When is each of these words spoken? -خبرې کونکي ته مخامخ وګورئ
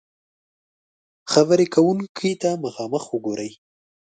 -خبرې 1.27 1.67
کونکي 1.75 2.31
ته 2.41 2.49
مخامخ 2.63 3.03
وګورئ 3.09 3.51